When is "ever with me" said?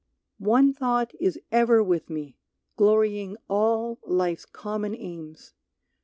1.51-2.35